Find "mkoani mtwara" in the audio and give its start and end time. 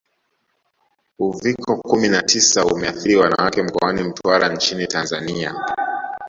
3.63-4.49